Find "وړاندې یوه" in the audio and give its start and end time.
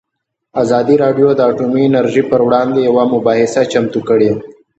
2.47-3.03